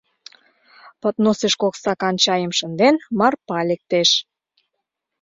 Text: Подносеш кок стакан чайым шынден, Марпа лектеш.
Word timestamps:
Подносеш 1.01 1.53
кок 1.61 1.73
стакан 1.79 2.15
чайым 2.23 2.51
шынден, 2.57 2.95
Марпа 3.19 3.59
лектеш. 3.69 4.09